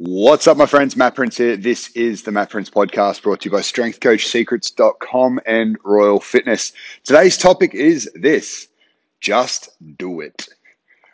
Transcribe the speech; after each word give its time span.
What's 0.00 0.46
up, 0.46 0.56
my 0.56 0.66
friends? 0.66 0.96
Matt 0.96 1.16
Prince 1.16 1.38
here. 1.38 1.56
This 1.56 1.90
is 1.96 2.22
the 2.22 2.30
Matt 2.30 2.50
Prince 2.50 2.70
podcast 2.70 3.20
brought 3.20 3.40
to 3.40 3.46
you 3.46 3.50
by 3.50 3.62
strengthcoachsecrets.com 3.62 5.40
and 5.44 5.76
Royal 5.82 6.20
Fitness. 6.20 6.72
Today's 7.02 7.36
topic 7.36 7.74
is 7.74 8.08
this 8.14 8.68
just 9.18 9.70
do 9.96 10.20
it. 10.20 10.48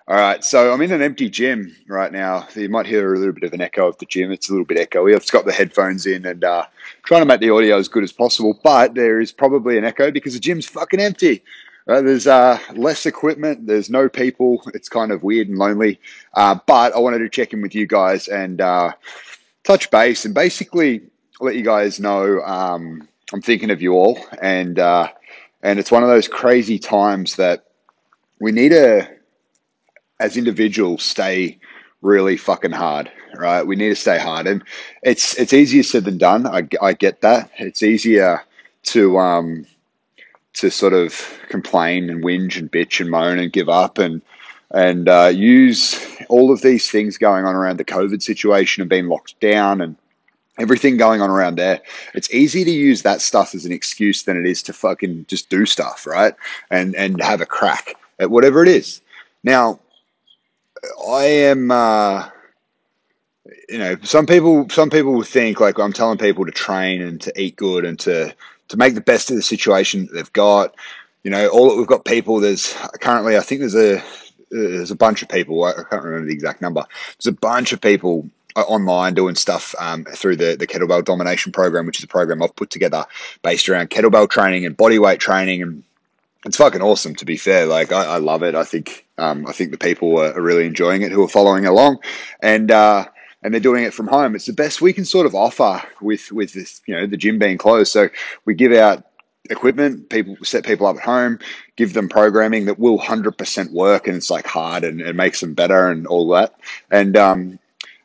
All 0.06 0.16
right, 0.16 0.44
so 0.44 0.70
I'm 0.70 0.82
in 0.82 0.92
an 0.92 1.00
empty 1.00 1.30
gym 1.30 1.74
right 1.88 2.12
now. 2.12 2.46
You 2.54 2.68
might 2.68 2.84
hear 2.84 3.14
a 3.14 3.18
little 3.18 3.32
bit 3.32 3.44
of 3.44 3.54
an 3.54 3.62
echo 3.62 3.88
of 3.88 3.96
the 3.96 4.04
gym. 4.04 4.30
It's 4.30 4.50
a 4.50 4.52
little 4.52 4.66
bit 4.66 4.76
echoey. 4.76 5.14
I've 5.16 5.26
got 5.30 5.46
the 5.46 5.52
headphones 5.52 6.04
in 6.04 6.26
and 6.26 6.44
uh, 6.44 6.66
trying 7.04 7.22
to 7.22 7.26
make 7.26 7.40
the 7.40 7.48
audio 7.48 7.78
as 7.78 7.88
good 7.88 8.04
as 8.04 8.12
possible, 8.12 8.60
but 8.62 8.94
there 8.94 9.18
is 9.18 9.32
probably 9.32 9.78
an 9.78 9.86
echo 9.86 10.10
because 10.10 10.34
the 10.34 10.40
gym's 10.40 10.66
fucking 10.66 11.00
empty. 11.00 11.42
Right, 11.86 12.02
there's 12.02 12.26
uh, 12.26 12.58
less 12.76 13.04
equipment. 13.04 13.66
There's 13.66 13.90
no 13.90 14.08
people. 14.08 14.62
It's 14.72 14.88
kind 14.88 15.12
of 15.12 15.22
weird 15.22 15.48
and 15.48 15.58
lonely. 15.58 16.00
Uh, 16.32 16.58
but 16.66 16.94
I 16.94 16.98
wanted 16.98 17.18
to 17.18 17.28
check 17.28 17.52
in 17.52 17.60
with 17.60 17.74
you 17.74 17.86
guys 17.86 18.26
and 18.26 18.60
uh, 18.62 18.92
touch 19.64 19.90
base 19.90 20.24
and 20.24 20.34
basically 20.34 21.02
let 21.40 21.56
you 21.56 21.62
guys 21.62 22.00
know 22.00 22.40
um, 22.40 23.06
I'm 23.34 23.42
thinking 23.42 23.70
of 23.70 23.82
you 23.82 23.92
all. 23.92 24.18
And 24.40 24.78
uh, 24.78 25.08
and 25.62 25.78
it's 25.78 25.90
one 25.90 26.02
of 26.02 26.08
those 26.08 26.26
crazy 26.26 26.78
times 26.78 27.36
that 27.36 27.66
we 28.40 28.50
need 28.50 28.70
to, 28.70 29.06
as 30.20 30.38
individuals, 30.38 31.02
stay 31.02 31.58
really 32.00 32.38
fucking 32.38 32.72
hard. 32.72 33.12
Right? 33.34 33.66
We 33.66 33.76
need 33.76 33.90
to 33.90 33.96
stay 33.96 34.18
hard, 34.18 34.46
and 34.46 34.62
it's 35.02 35.38
it's 35.38 35.52
easier 35.52 35.82
said 35.82 36.04
than 36.04 36.16
done. 36.16 36.46
I, 36.46 36.66
I 36.80 36.94
get 36.94 37.20
that. 37.20 37.50
It's 37.58 37.82
easier 37.82 38.42
to 38.84 39.18
um, 39.18 39.66
to 40.54 40.70
sort 40.70 40.92
of 40.92 41.38
complain 41.48 42.08
and 42.10 42.24
whinge 42.24 42.56
and 42.56 42.70
bitch 42.70 43.00
and 43.00 43.10
moan 43.10 43.38
and 43.38 43.52
give 43.52 43.68
up 43.68 43.98
and 43.98 44.22
and 44.70 45.08
uh, 45.08 45.30
use 45.32 45.96
all 46.28 46.50
of 46.50 46.62
these 46.62 46.90
things 46.90 47.16
going 47.16 47.44
on 47.44 47.54
around 47.54 47.76
the 47.76 47.84
COVID 47.84 48.22
situation 48.22 48.80
and 48.80 48.90
being 48.90 49.06
locked 49.06 49.38
down 49.38 49.80
and 49.80 49.94
everything 50.58 50.96
going 50.96 51.20
on 51.20 51.30
around 51.30 51.56
there. 51.56 51.80
It's 52.14 52.32
easy 52.32 52.64
to 52.64 52.70
use 52.70 53.02
that 53.02 53.20
stuff 53.20 53.54
as 53.54 53.64
an 53.64 53.72
excuse 53.72 54.24
than 54.24 54.36
it 54.36 54.46
is 54.46 54.62
to 54.64 54.72
fucking 54.72 55.26
just 55.28 55.48
do 55.48 55.66
stuff, 55.66 56.06
right? 56.06 56.34
And 56.70 56.94
and 56.96 57.22
have 57.22 57.40
a 57.40 57.46
crack 57.46 57.94
at 58.18 58.30
whatever 58.30 58.62
it 58.62 58.68
is. 58.68 59.00
Now, 59.42 59.80
I 61.08 61.24
am. 61.24 61.70
Uh, 61.70 62.28
you 63.68 63.78
know, 63.78 63.96
some 64.02 64.26
people 64.26 64.68
some 64.70 64.90
people 64.90 65.12
will 65.12 65.22
think 65.22 65.60
like 65.60 65.78
I'm 65.78 65.92
telling 65.92 66.18
people 66.18 66.44
to 66.46 66.52
train 66.52 67.00
and 67.02 67.20
to 67.22 67.32
eat 67.40 67.56
good 67.56 67.84
and 67.84 67.98
to 68.00 68.34
to 68.68 68.76
make 68.76 68.94
the 68.94 69.00
best 69.00 69.30
of 69.30 69.36
the 69.36 69.42
situation 69.42 70.06
that 70.06 70.14
they've 70.14 70.32
got. 70.32 70.74
You 71.22 71.30
know, 71.30 71.48
all 71.48 71.70
that 71.70 71.76
we've 71.76 71.86
got 71.86 72.04
people. 72.04 72.40
There's 72.40 72.74
currently, 73.00 73.36
I 73.36 73.40
think 73.40 73.60
there's 73.60 73.74
a 73.74 74.02
there's 74.50 74.90
a 74.90 74.96
bunch 74.96 75.22
of 75.22 75.28
people. 75.28 75.64
I 75.64 75.72
can't 75.72 76.02
remember 76.02 76.26
the 76.26 76.34
exact 76.34 76.60
number. 76.60 76.84
There's 77.18 77.34
a 77.34 77.38
bunch 77.38 77.72
of 77.72 77.80
people 77.80 78.28
online 78.56 79.14
doing 79.14 79.34
stuff 79.34 79.74
um, 79.80 80.04
through 80.04 80.36
the, 80.36 80.56
the 80.56 80.66
kettlebell 80.66 81.04
domination 81.04 81.50
program, 81.50 81.86
which 81.86 81.98
is 81.98 82.04
a 82.04 82.08
program 82.08 82.42
I've 82.42 82.54
put 82.54 82.70
together 82.70 83.04
based 83.42 83.68
around 83.68 83.90
kettlebell 83.90 84.30
training 84.30 84.64
and 84.64 84.76
bodyweight 84.76 85.18
training, 85.18 85.62
and 85.62 85.82
it's 86.44 86.56
fucking 86.56 86.82
awesome. 86.82 87.14
To 87.16 87.24
be 87.24 87.36
fair, 87.36 87.66
like 87.66 87.90
I, 87.92 88.04
I 88.04 88.16
love 88.18 88.42
it. 88.42 88.54
I 88.54 88.64
think 88.64 89.06
um, 89.18 89.46
I 89.46 89.52
think 89.52 89.70
the 89.70 89.78
people 89.78 90.18
are, 90.20 90.40
really 90.40 90.66
enjoying 90.66 91.02
it 91.02 91.12
who 91.12 91.22
are 91.22 91.28
following 91.28 91.66
along, 91.66 91.98
and. 92.40 92.70
Uh, 92.70 93.06
and 93.44 93.52
they're 93.52 93.60
doing 93.60 93.84
it 93.84 93.94
from 93.94 94.08
home. 94.08 94.34
It's 94.34 94.46
the 94.46 94.52
best 94.54 94.80
we 94.80 94.92
can 94.92 95.04
sort 95.04 95.26
of 95.26 95.34
offer 95.34 95.80
with 96.00 96.32
with 96.32 96.54
this, 96.54 96.80
you 96.86 96.94
know, 96.94 97.06
the 97.06 97.18
gym 97.18 97.38
being 97.38 97.58
closed. 97.58 97.92
So 97.92 98.08
we 98.46 98.54
give 98.54 98.72
out 98.72 99.04
equipment, 99.50 100.08
people 100.08 100.36
set 100.42 100.64
people 100.64 100.86
up 100.86 100.96
at 100.96 101.02
home, 101.02 101.38
give 101.76 101.92
them 101.92 102.08
programming 102.08 102.64
that 102.64 102.78
will 102.78 102.98
hundred 102.98 103.36
percent 103.36 103.72
work, 103.72 104.08
and 104.08 104.16
it's 104.16 104.30
like 104.30 104.46
hard 104.46 104.82
and 104.82 105.00
it 105.00 105.14
makes 105.14 105.40
them 105.40 105.52
better 105.54 105.88
and 105.88 106.06
all 106.06 106.26
that. 106.30 106.54
And 106.90 107.16
um, 107.16 107.58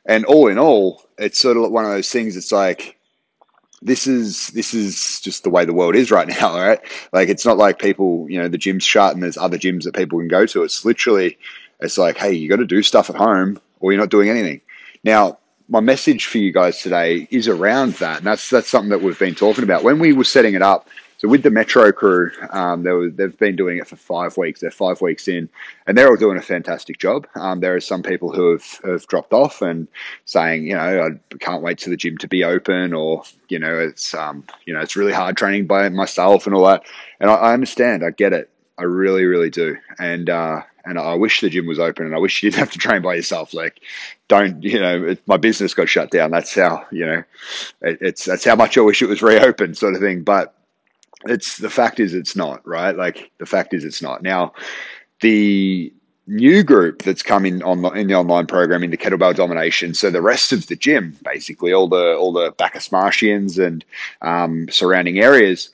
and 0.06 0.26
all 0.26 0.48
in 0.48 0.60
all, 0.60 1.06
it's 1.18 1.40
sort 1.40 1.56
of 1.56 1.72
one 1.72 1.86
of 1.86 1.92
those 1.92 2.12
things. 2.12 2.36
It's 2.36 2.52
like 2.52 2.98
this 3.82 4.08
is 4.08 4.48
this 4.50 4.74
is 4.74 5.22
just 5.22 5.46
the 5.46 5.50
way 5.50 5.64
the 5.64 5.74
world 5.74 5.96
is 5.96 6.12
right 6.12 6.28
now, 6.42 6.54
right? 6.54 6.82
Like 7.14 7.30
it's 7.30 7.46
not 7.46 7.58
like 7.58 7.80
people, 7.80 8.28
you 8.30 8.42
know, 8.42 8.50
the 8.50 8.58
gym's 8.58 8.84
shut 8.84 9.14
and 9.14 9.24
there's 9.24 9.38
other 9.38 9.58
gyms 9.58 9.84
that 9.84 9.96
people 9.96 10.20
can 10.20 10.28
go 10.28 10.46
to. 10.48 10.64
It's 10.64 10.84
literally, 10.84 11.38
it's 11.80 11.98
like, 11.98 12.18
hey, 12.18 12.34
you 12.34 12.50
got 12.50 12.58
to 12.58 12.66
do 12.66 12.84
stuff 12.84 13.10
at 13.10 13.16
home, 13.16 13.58
or 13.80 13.94
you're 13.94 14.02
not 14.02 14.10
doing 14.10 14.30
anything. 14.30 14.60
Now, 15.04 15.38
my 15.68 15.80
message 15.80 16.26
for 16.26 16.40
you 16.40 16.52
guys 16.52 16.82
today 16.82 17.28
is 17.30 17.48
around 17.48 17.94
that, 17.96 18.18
and 18.18 18.26
that's 18.26 18.50
that's 18.50 18.70
something 18.70 18.90
that 18.90 19.02
we've 19.02 19.20
been 19.20 19.36
talking 19.36 19.64
about 19.64 19.84
when 19.84 20.00
we 20.00 20.14
were 20.14 20.24
setting 20.24 20.56
it 20.56 20.62
up. 20.62 20.90
So 21.20 21.28
with 21.28 21.44
the 21.44 21.50
Metro 21.50 21.92
crew, 21.92 22.32
um, 22.52 22.84
they 22.84 23.10
they've 23.10 23.38
been 23.38 23.56
doing 23.56 23.78
it 23.78 23.88
for 23.88 23.98
five 23.98 24.36
weeks. 24.38 24.62
They're 24.62 24.72
five 24.72 25.02
weeks 25.02 25.28
in, 25.28 25.50
and 25.86 25.98
they're 25.98 26.08
all 26.08 26.16
doing 26.16 26.38
a 26.38 26.42
fantastic 26.42 26.98
job. 26.98 27.28
Um, 27.36 27.60
there 27.60 27.76
are 27.76 27.82
some 27.82 28.02
people 28.02 28.32
who 28.32 28.52
have, 28.52 28.80
have 28.84 29.08
dropped 29.08 29.34
off 29.34 29.62
and 29.62 29.88
saying, 30.26 30.66
you 30.66 30.76
know, 30.76 30.80
I 30.82 31.38
can't 31.38 31.62
wait 31.62 31.78
to 31.80 31.90
the 31.90 31.98
gym 31.98 32.18
to 32.20 32.28
be 32.28 32.44
open, 32.44 32.94
or 32.94 33.24
you 33.50 33.60
know, 33.60 33.78
it's 33.78 34.14
um, 34.14 34.44
you 34.66 34.74
know, 34.74 34.80
it's 34.80 34.96
really 34.96 35.14
hard 35.14 35.38
training 35.38 35.68
by 35.68 35.88
myself 35.90 36.46
and 36.48 36.56
all 36.56 36.66
that. 36.66 36.84
And 37.20 37.30
I, 37.30 37.36
I 37.36 37.54
understand, 37.54 38.04
I 38.04 38.12
get 38.12 38.34
it, 38.34 38.50
I 38.78 38.84
really, 38.84 39.26
really 39.26 39.50
do. 39.50 39.78
And 40.00 40.30
uh, 40.30 40.62
and 40.90 40.98
I 40.98 41.14
wish 41.14 41.42
the 41.42 41.50
gym 41.50 41.68
was 41.68 41.80
open, 41.80 42.06
and 42.06 42.16
I 42.16 42.18
wish 42.18 42.42
you 42.42 42.50
didn't 42.50 42.60
have 42.60 42.72
to 42.72 42.80
train 42.80 43.02
by 43.02 43.14
yourself. 43.14 43.54
Like, 43.54 43.82
don't 44.28 44.62
you 44.64 44.80
know? 44.80 45.04
It, 45.06 45.22
my 45.28 45.38
business 45.38 45.74
got 45.74 45.88
shut 45.88 46.12
down. 46.12 46.32
That's 46.32 46.54
how 46.54 46.86
you 46.92 47.06
know. 47.06 47.24
It, 47.82 48.00
it's 48.02 48.26
that's 48.26 48.44
how 48.44 48.56
much 48.56 48.78
I 48.78 48.82
wish 48.82 49.02
it 49.02 49.08
was 49.08 49.22
reopened, 49.22 49.78
sort 49.78 49.94
of 49.94 50.02
thing. 50.02 50.24
But 50.24 50.56
it's 51.26 51.58
the 51.58 51.70
fact 51.70 52.00
is 52.00 52.14
it's 52.14 52.36
not 52.36 52.68
right. 52.68 52.96
Like 52.96 53.32
the 53.38 53.46
fact 53.46 53.74
is 53.74 53.86
it's 53.86 54.02
not. 54.02 54.24
Now, 54.24 54.54
the 55.22 55.94
new 56.28 56.64
group 56.64 57.02
that's 57.02 57.24
coming 57.24 57.62
on 57.64 57.98
in 57.98 58.08
the 58.08 58.16
online 58.16 58.46
program 58.46 58.84
into 58.84 58.98
kettlebell 58.98 59.36
domination. 59.36 59.94
So 59.94 60.10
the 60.10 60.22
rest 60.22 60.52
of 60.52 60.68
the 60.68 60.76
gym, 60.76 61.18
basically 61.24 61.74
all 61.74 61.88
the 61.88 62.16
all 62.16 62.34
the 62.34 62.52
Bacchus 62.58 62.92
Martians 62.92 63.60
and 63.60 63.86
um, 64.22 64.70
surrounding 64.70 65.20
areas, 65.20 65.70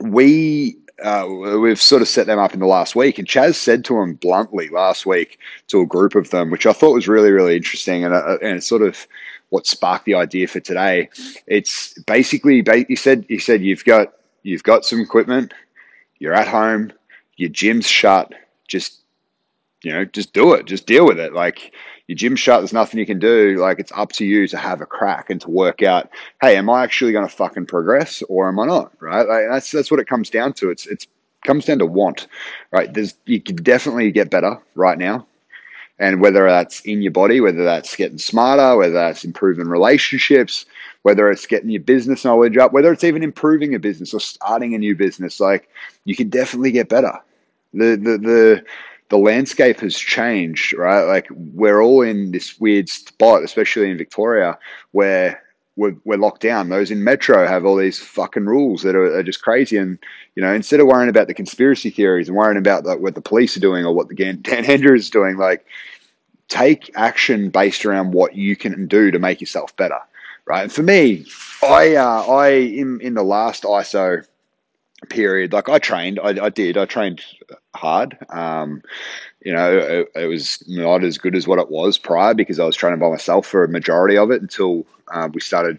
we 0.00 0.76
uh, 1.02 1.26
we've 1.28 1.80
sort 1.80 2.02
of 2.02 2.08
set 2.08 2.26
them 2.26 2.38
up 2.38 2.54
in 2.54 2.60
the 2.60 2.66
last 2.66 2.96
week. 2.96 3.18
And 3.18 3.28
Chaz 3.28 3.54
said 3.54 3.84
to 3.86 4.00
him 4.00 4.14
bluntly 4.14 4.68
last 4.68 5.06
week 5.06 5.38
to 5.68 5.80
a 5.80 5.86
group 5.86 6.14
of 6.14 6.30
them, 6.30 6.50
which 6.50 6.66
I 6.66 6.72
thought 6.72 6.94
was 6.94 7.08
really, 7.08 7.30
really 7.30 7.56
interesting. 7.56 8.04
And, 8.04 8.14
uh, 8.14 8.38
and 8.42 8.56
it's 8.56 8.66
sort 8.66 8.82
of 8.82 9.06
what 9.50 9.66
sparked 9.66 10.06
the 10.06 10.14
idea 10.14 10.48
for 10.48 10.60
today. 10.60 11.08
It's 11.46 11.94
basically, 12.04 12.64
he 12.88 12.96
said, 12.96 13.26
he 13.28 13.38
said, 13.38 13.62
you've 13.62 13.84
got, 13.84 14.14
you've 14.42 14.62
got 14.62 14.84
some 14.84 15.00
equipment, 15.00 15.52
you're 16.18 16.34
at 16.34 16.48
home, 16.48 16.92
your 17.36 17.50
gym's 17.50 17.86
shut, 17.86 18.32
just, 18.66 19.00
you 19.82 19.92
know, 19.92 20.04
just 20.04 20.32
do 20.32 20.54
it, 20.54 20.66
just 20.66 20.86
deal 20.86 21.06
with 21.06 21.20
it. 21.20 21.32
Like, 21.32 21.72
your 22.06 22.16
gym 22.16 22.36
shut, 22.36 22.60
there's 22.60 22.72
nothing 22.72 23.00
you 23.00 23.06
can 23.06 23.18
do. 23.18 23.56
Like 23.56 23.78
it's 23.78 23.92
up 23.94 24.12
to 24.12 24.24
you 24.24 24.46
to 24.48 24.56
have 24.56 24.80
a 24.80 24.86
crack 24.86 25.30
and 25.30 25.40
to 25.40 25.50
work 25.50 25.82
out, 25.82 26.08
hey, 26.40 26.56
am 26.56 26.70
I 26.70 26.84
actually 26.84 27.12
going 27.12 27.26
to 27.26 27.34
fucking 27.34 27.66
progress 27.66 28.22
or 28.28 28.48
am 28.48 28.60
I 28.60 28.66
not? 28.66 28.92
Right? 29.00 29.26
Like 29.26 29.44
that's 29.50 29.70
that's 29.70 29.90
what 29.90 30.00
it 30.00 30.08
comes 30.08 30.30
down 30.30 30.52
to. 30.54 30.70
It's 30.70 30.86
it's 30.86 31.06
comes 31.44 31.64
down 31.64 31.78
to 31.78 31.86
want, 31.86 32.26
right? 32.72 32.92
There's 32.92 33.14
you 33.24 33.40
can 33.40 33.56
definitely 33.56 34.10
get 34.10 34.30
better 34.30 34.60
right 34.74 34.98
now. 34.98 35.26
And 35.98 36.20
whether 36.20 36.44
that's 36.44 36.80
in 36.80 37.00
your 37.00 37.12
body, 37.12 37.40
whether 37.40 37.64
that's 37.64 37.96
getting 37.96 38.18
smarter, 38.18 38.76
whether 38.76 38.92
that's 38.92 39.24
improving 39.24 39.66
relationships, 39.66 40.66
whether 41.02 41.30
it's 41.30 41.46
getting 41.46 41.70
your 41.70 41.80
business 41.80 42.24
knowledge 42.24 42.58
up, 42.58 42.72
whether 42.72 42.92
it's 42.92 43.04
even 43.04 43.22
improving 43.22 43.74
a 43.74 43.78
business 43.78 44.12
or 44.12 44.20
starting 44.20 44.74
a 44.74 44.78
new 44.78 44.94
business, 44.94 45.40
like 45.40 45.70
you 46.04 46.14
can 46.14 46.28
definitely 46.28 46.70
get 46.70 46.90
better. 46.90 47.18
The 47.72 47.96
the 47.96 48.18
the 48.18 48.64
the 49.08 49.18
landscape 49.18 49.80
has 49.80 49.96
changed, 49.96 50.72
right? 50.72 51.04
Like 51.04 51.28
we're 51.30 51.80
all 51.80 52.02
in 52.02 52.32
this 52.32 52.58
weird 52.58 52.88
spot, 52.88 53.42
especially 53.42 53.90
in 53.90 53.98
Victoria, 53.98 54.58
where 54.92 55.42
we're, 55.76 55.96
we're 56.04 56.18
locked 56.18 56.42
down. 56.42 56.68
Those 56.68 56.90
in 56.90 57.04
Metro 57.04 57.46
have 57.46 57.64
all 57.64 57.76
these 57.76 57.98
fucking 57.98 58.46
rules 58.46 58.82
that 58.82 58.96
are, 58.96 59.18
are, 59.18 59.22
just 59.22 59.42
crazy. 59.42 59.76
And, 59.76 59.98
you 60.34 60.42
know, 60.42 60.52
instead 60.52 60.80
of 60.80 60.86
worrying 60.86 61.10
about 61.10 61.28
the 61.28 61.34
conspiracy 61.34 61.90
theories 61.90 62.28
and 62.28 62.36
worrying 62.36 62.58
about 62.58 62.84
like, 62.84 62.98
what 62.98 63.14
the 63.14 63.20
police 63.20 63.56
are 63.56 63.60
doing 63.60 63.84
or 63.84 63.94
what 63.94 64.08
the 64.08 64.14
Dan 64.42 64.64
Andrews 64.64 65.04
is 65.04 65.10
doing, 65.10 65.36
like 65.36 65.64
take 66.48 66.90
action 66.94 67.50
based 67.50 67.84
around 67.84 68.12
what 68.12 68.34
you 68.34 68.56
can 68.56 68.86
do 68.86 69.10
to 69.10 69.18
make 69.18 69.40
yourself 69.40 69.76
better, 69.76 69.98
right? 70.46 70.62
And 70.62 70.72
for 70.72 70.82
me, 70.82 71.26
I, 71.62 71.94
uh, 71.94 72.22
I, 72.22 72.48
in, 72.48 73.00
in 73.00 73.14
the 73.14 73.22
last 73.22 73.64
ISO, 73.64 74.26
period. 75.08 75.52
Like 75.52 75.68
I 75.68 75.78
trained, 75.78 76.18
I, 76.20 76.44
I 76.44 76.48
did, 76.48 76.76
I 76.76 76.84
trained 76.86 77.22
hard. 77.74 78.16
Um, 78.30 78.82
you 79.44 79.52
know, 79.52 79.78
it, 79.78 80.08
it, 80.14 80.26
was 80.26 80.62
not 80.66 81.04
as 81.04 81.18
good 81.18 81.34
as 81.34 81.46
what 81.46 81.58
it 81.58 81.70
was 81.70 81.98
prior 81.98 82.34
because 82.34 82.58
I 82.58 82.64
was 82.64 82.76
training 82.76 82.98
by 82.98 83.10
myself 83.10 83.46
for 83.46 83.64
a 83.64 83.68
majority 83.68 84.16
of 84.16 84.30
it 84.30 84.42
until 84.42 84.86
uh, 85.12 85.28
we 85.32 85.40
started. 85.40 85.78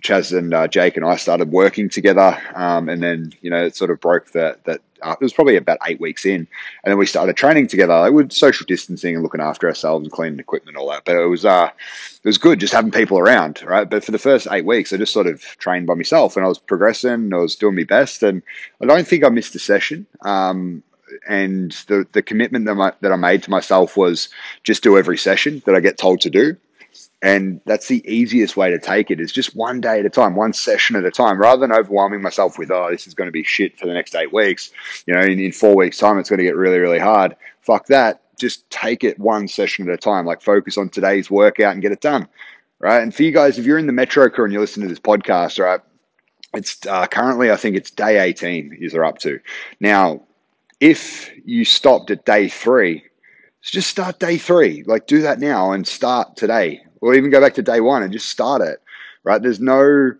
Chaz 0.00 0.36
and 0.36 0.54
uh, 0.54 0.68
Jake 0.68 0.96
and 0.96 1.04
I 1.04 1.16
started 1.16 1.50
working 1.50 1.88
together, 1.88 2.40
um, 2.54 2.88
and 2.88 3.02
then 3.02 3.32
you 3.40 3.50
know 3.50 3.64
it 3.64 3.74
sort 3.74 3.90
of 3.90 3.98
broke 3.98 4.30
that 4.30 4.62
that 4.62 4.80
uh, 5.02 5.16
it 5.20 5.24
was 5.24 5.32
probably 5.32 5.56
about 5.56 5.78
eight 5.86 6.00
weeks 6.00 6.24
in, 6.26 6.46
and 6.84 6.90
then 6.90 6.98
we 6.98 7.06
started 7.06 7.36
training 7.36 7.66
together. 7.66 7.94
Like 7.94 8.12
with 8.12 8.32
social 8.32 8.66
distancing 8.66 9.14
and 9.14 9.22
looking 9.22 9.40
after 9.40 9.68
ourselves 9.68 10.04
and 10.04 10.12
cleaning 10.12 10.40
equipment 10.40 10.76
and 10.76 10.82
all 10.82 10.90
that. 10.90 11.04
But 11.04 11.16
it 11.16 11.26
was 11.26 11.44
uh, 11.44 11.70
it 12.22 12.28
was 12.28 12.38
good 12.38 12.60
just 12.60 12.72
having 12.72 12.90
people 12.90 13.18
around, 13.18 13.62
right? 13.62 13.88
But 13.88 14.04
for 14.04 14.12
the 14.12 14.18
first 14.18 14.48
eight 14.50 14.64
weeks, 14.64 14.92
I 14.92 14.96
just 14.96 15.12
sort 15.12 15.26
of 15.26 15.42
trained 15.58 15.86
by 15.86 15.94
myself, 15.94 16.36
and 16.36 16.44
I 16.44 16.48
was 16.48 16.58
progressing. 16.58 17.10
And 17.12 17.34
I 17.34 17.38
was 17.38 17.56
doing 17.56 17.76
my 17.76 17.84
best, 17.84 18.22
and 18.22 18.42
I 18.80 18.86
don't 18.86 19.06
think 19.06 19.24
I 19.24 19.28
missed 19.28 19.54
a 19.54 19.58
session. 19.58 20.06
Um, 20.22 20.82
and 21.28 21.72
the 21.86 22.06
the 22.12 22.22
commitment 22.22 22.66
that, 22.66 22.74
my, 22.74 22.92
that 23.00 23.12
I 23.12 23.16
made 23.16 23.42
to 23.44 23.50
myself 23.50 23.96
was 23.96 24.28
just 24.62 24.82
do 24.82 24.98
every 24.98 25.18
session 25.18 25.62
that 25.66 25.74
I 25.74 25.80
get 25.80 25.98
told 25.98 26.20
to 26.22 26.30
do. 26.30 26.56
And 27.20 27.60
that's 27.66 27.88
the 27.88 28.04
easiest 28.08 28.56
way 28.56 28.70
to 28.70 28.78
take 28.78 29.10
it 29.10 29.20
is 29.20 29.32
just 29.32 29.56
one 29.56 29.80
day 29.80 29.98
at 29.98 30.06
a 30.06 30.10
time, 30.10 30.36
one 30.36 30.52
session 30.52 30.94
at 30.94 31.04
a 31.04 31.10
time, 31.10 31.40
rather 31.40 31.60
than 31.60 31.72
overwhelming 31.72 32.22
myself 32.22 32.58
with, 32.58 32.70
oh, 32.70 32.88
this 32.90 33.08
is 33.08 33.14
going 33.14 33.26
to 33.26 33.32
be 33.32 33.42
shit 33.42 33.78
for 33.78 33.86
the 33.86 33.92
next 33.92 34.14
eight 34.14 34.32
weeks. 34.32 34.70
You 35.06 35.14
know, 35.14 35.22
in, 35.22 35.40
in 35.40 35.50
four 35.50 35.74
weeks' 35.74 35.98
time, 35.98 36.18
it's 36.18 36.30
going 36.30 36.38
to 36.38 36.44
get 36.44 36.54
really, 36.54 36.78
really 36.78 37.00
hard. 37.00 37.34
Fuck 37.62 37.86
that. 37.86 38.22
Just 38.38 38.68
take 38.70 39.02
it 39.02 39.18
one 39.18 39.48
session 39.48 39.88
at 39.88 39.94
a 39.94 39.96
time. 39.96 40.26
Like 40.26 40.42
focus 40.42 40.78
on 40.78 40.90
today's 40.90 41.28
workout 41.28 41.72
and 41.72 41.82
get 41.82 41.90
it 41.90 42.00
done. 42.00 42.28
Right. 42.78 43.02
And 43.02 43.12
for 43.12 43.24
you 43.24 43.32
guys, 43.32 43.58
if 43.58 43.66
you're 43.66 43.78
in 43.78 43.88
the 43.88 43.92
metro 43.92 44.30
crew 44.30 44.44
and 44.44 44.52
you're 44.52 44.62
listening 44.62 44.86
to 44.86 44.94
this 44.94 45.00
podcast, 45.00 45.58
right, 45.58 45.80
it's 46.54 46.86
uh, 46.86 47.08
currently, 47.08 47.50
I 47.50 47.56
think 47.56 47.76
it's 47.76 47.90
day 47.90 48.20
18 48.20 48.78
is 48.80 48.94
are 48.94 49.04
up 49.04 49.18
to. 49.18 49.40
Now, 49.80 50.22
if 50.78 51.28
you 51.44 51.64
stopped 51.64 52.12
at 52.12 52.24
day 52.24 52.48
three, 52.48 53.02
just 53.62 53.90
start 53.90 54.20
day 54.20 54.38
three. 54.38 54.84
Like 54.86 55.08
do 55.08 55.22
that 55.22 55.40
now 55.40 55.72
and 55.72 55.86
start 55.86 56.36
today 56.36 56.80
or 57.00 57.14
even 57.14 57.30
go 57.30 57.40
back 57.40 57.54
to 57.54 57.62
day 57.62 57.80
one 57.80 58.02
and 58.02 58.12
just 58.12 58.28
start 58.28 58.62
it. 58.62 58.80
Right? 59.24 59.40
There's 59.40 59.60
no 59.60 60.12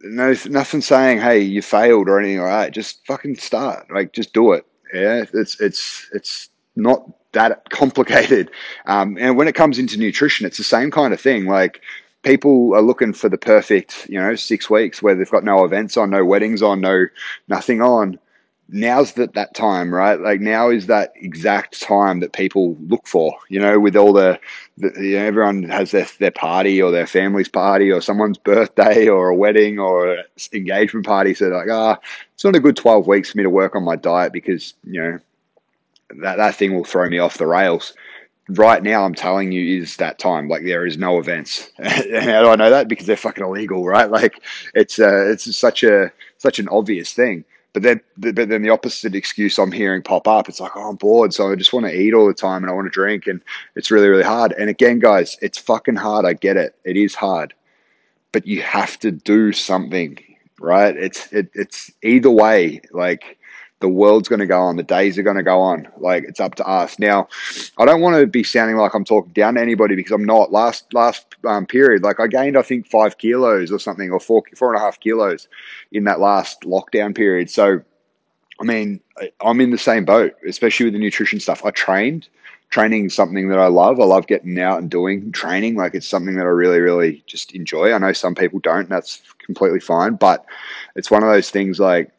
no 0.00 0.34
nothing 0.46 0.80
saying 0.80 1.20
hey 1.20 1.40
you 1.40 1.60
failed 1.60 2.08
or 2.08 2.18
anything 2.18 2.38
like 2.38 2.66
that. 2.66 2.72
Just 2.72 3.04
fucking 3.06 3.36
start. 3.36 3.90
Like 3.90 4.12
just 4.12 4.32
do 4.32 4.52
it. 4.52 4.64
Yeah, 4.92 5.24
it's 5.32 5.60
it's 5.60 6.08
it's 6.12 6.48
not 6.76 7.04
that 7.32 7.68
complicated. 7.70 8.50
Um, 8.86 9.18
and 9.20 9.36
when 9.36 9.48
it 9.48 9.54
comes 9.54 9.78
into 9.78 9.98
nutrition, 9.98 10.46
it's 10.46 10.56
the 10.56 10.64
same 10.64 10.90
kind 10.90 11.12
of 11.12 11.20
thing. 11.20 11.44
Like 11.44 11.82
people 12.22 12.74
are 12.74 12.80
looking 12.80 13.12
for 13.12 13.28
the 13.28 13.36
perfect, 13.36 14.06
you 14.08 14.18
know, 14.18 14.34
six 14.34 14.70
weeks 14.70 15.02
where 15.02 15.14
they've 15.14 15.30
got 15.30 15.44
no 15.44 15.62
events 15.62 15.98
on, 15.98 16.08
no 16.08 16.24
weddings 16.24 16.62
on, 16.62 16.80
no 16.80 17.04
nothing 17.48 17.82
on 17.82 18.18
now's 18.68 19.12
that 19.12 19.34
that 19.34 19.54
time, 19.54 19.92
right? 19.92 20.20
Like 20.20 20.40
now 20.40 20.70
is 20.70 20.86
that 20.86 21.12
exact 21.16 21.80
time 21.80 22.20
that 22.20 22.32
people 22.32 22.76
look 22.88 23.06
for, 23.06 23.34
you 23.48 23.58
know, 23.58 23.80
with 23.80 23.96
all 23.96 24.12
the, 24.12 24.38
the 24.76 24.92
you 25.00 25.16
know, 25.16 25.24
everyone 25.24 25.62
has 25.64 25.90
their, 25.90 26.06
their 26.18 26.30
party 26.30 26.80
or 26.80 26.90
their 26.90 27.06
family's 27.06 27.48
party 27.48 27.90
or 27.90 28.00
someone's 28.00 28.38
birthday 28.38 29.08
or 29.08 29.30
a 29.30 29.36
wedding 29.36 29.78
or 29.78 30.18
engagement 30.52 31.06
party. 31.06 31.34
So 31.34 31.48
like, 31.48 31.68
ah, 31.70 31.98
it's 32.34 32.44
not 32.44 32.56
a 32.56 32.60
good 32.60 32.76
12 32.76 33.06
weeks 33.06 33.30
for 33.30 33.38
me 33.38 33.44
to 33.44 33.50
work 33.50 33.74
on 33.74 33.84
my 33.84 33.96
diet 33.96 34.32
because, 34.32 34.74
you 34.84 35.00
know, 35.00 35.18
that, 36.22 36.36
that 36.36 36.54
thing 36.54 36.74
will 36.74 36.84
throw 36.84 37.08
me 37.08 37.18
off 37.18 37.38
the 37.38 37.46
rails 37.46 37.94
right 38.50 38.82
now 38.82 39.04
I'm 39.04 39.14
telling 39.14 39.52
you 39.52 39.82
is 39.82 39.96
that 39.96 40.18
time. 40.18 40.48
Like 40.48 40.64
there 40.64 40.86
is 40.86 40.96
no 40.96 41.18
events. 41.18 41.70
How 41.82 42.42
do 42.42 42.48
I 42.48 42.56
know 42.56 42.70
that? 42.70 42.88
Because 42.88 43.06
they're 43.06 43.16
fucking 43.16 43.44
illegal, 43.44 43.84
right? 43.84 44.10
Like 44.10 44.42
it's 44.74 44.98
uh, 44.98 45.26
it's 45.30 45.54
such 45.54 45.84
a 45.84 46.10
such 46.38 46.58
an 46.58 46.68
obvious 46.68 47.12
thing. 47.12 47.44
But 47.78 47.84
then, 47.84 48.00
but 48.34 48.48
then 48.48 48.62
the 48.62 48.70
opposite 48.70 49.14
excuse 49.14 49.56
I'm 49.56 49.70
hearing 49.70 50.02
pop 50.02 50.26
up. 50.26 50.48
It's 50.48 50.58
like, 50.58 50.72
oh, 50.74 50.90
I'm 50.90 50.96
bored, 50.96 51.32
so 51.32 51.52
I 51.52 51.54
just 51.54 51.72
want 51.72 51.86
to 51.86 51.96
eat 51.96 52.12
all 52.12 52.26
the 52.26 52.34
time 52.34 52.64
and 52.64 52.70
I 52.72 52.74
want 52.74 52.86
to 52.86 52.90
drink, 52.90 53.28
and 53.28 53.40
it's 53.76 53.92
really, 53.92 54.08
really 54.08 54.24
hard. 54.24 54.50
And 54.58 54.68
again, 54.68 54.98
guys, 54.98 55.36
it's 55.42 55.58
fucking 55.58 55.94
hard. 55.94 56.24
I 56.26 56.32
get 56.32 56.56
it. 56.56 56.74
It 56.84 56.96
is 56.96 57.14
hard, 57.14 57.54
but 58.32 58.48
you 58.48 58.62
have 58.62 58.98
to 58.98 59.12
do 59.12 59.52
something, 59.52 60.18
right? 60.58 60.96
It's 60.96 61.32
it, 61.32 61.50
it's 61.54 61.92
either 62.02 62.32
way. 62.32 62.80
Like 62.90 63.37
the 63.80 63.88
world's 63.88 64.28
going 64.28 64.40
to 64.40 64.46
go 64.46 64.60
on. 64.60 64.76
The 64.76 64.82
days 64.82 65.18
are 65.18 65.22
going 65.22 65.36
to 65.36 65.42
go 65.42 65.60
on. 65.60 65.86
Like 65.98 66.24
it's 66.24 66.40
up 66.40 66.56
to 66.56 66.66
us. 66.66 66.98
Now, 66.98 67.28
I 67.78 67.84
don't 67.84 68.00
want 68.00 68.16
to 68.16 68.26
be 68.26 68.42
sounding 68.42 68.76
like 68.76 68.94
I'm 68.94 69.04
talking 69.04 69.32
down 69.32 69.54
to 69.54 69.60
anybody 69.60 69.94
because 69.94 70.12
I'm 70.12 70.24
not. 70.24 70.50
Last 70.50 70.92
last 70.92 71.26
um, 71.44 71.66
period, 71.66 72.02
like 72.02 72.18
I 72.18 72.26
gained, 72.26 72.58
I 72.58 72.62
think 72.62 72.86
five 72.86 73.18
kilos 73.18 73.70
or 73.70 73.78
something, 73.78 74.10
or 74.10 74.20
four 74.20 74.42
four 74.56 74.72
and 74.72 74.80
a 74.80 74.84
half 74.84 74.98
kilos 75.00 75.48
in 75.92 76.04
that 76.04 76.20
last 76.20 76.62
lockdown 76.62 77.14
period. 77.14 77.50
So, 77.50 77.80
I 78.60 78.64
mean, 78.64 79.00
I'm 79.40 79.60
in 79.60 79.70
the 79.70 79.78
same 79.78 80.04
boat, 80.04 80.34
especially 80.46 80.86
with 80.86 80.94
the 80.94 81.00
nutrition 81.00 81.38
stuff. 81.40 81.64
I 81.64 81.70
trained. 81.70 82.28
Training 82.70 83.06
is 83.06 83.14
something 83.14 83.48
that 83.48 83.58
I 83.58 83.68
love. 83.68 83.98
I 83.98 84.04
love 84.04 84.26
getting 84.26 84.58
out 84.58 84.78
and 84.78 84.90
doing 84.90 85.32
training. 85.32 85.76
Like 85.76 85.94
it's 85.94 86.06
something 86.06 86.34
that 86.34 86.42
I 86.42 86.50
really, 86.50 86.80
really 86.80 87.22
just 87.26 87.54
enjoy. 87.54 87.94
I 87.94 87.98
know 87.98 88.12
some 88.12 88.34
people 88.34 88.58
don't. 88.58 88.90
that's 88.90 89.22
completely 89.38 89.80
fine. 89.80 90.16
But 90.16 90.44
it's 90.94 91.10
one 91.10 91.22
of 91.22 91.30
those 91.30 91.50
things 91.50 91.80
like 91.80 92.10